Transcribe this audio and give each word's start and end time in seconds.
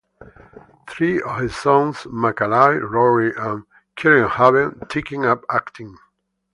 Three 0.89 1.21
of 1.21 1.41
his 1.41 1.51
sonsMacaulay, 1.51 2.89
Rory, 2.89 3.35
and 3.35 3.65
Kieranhave 3.95 4.89
taken 4.89 5.25
up 5.25 5.45
acting. 5.47 5.95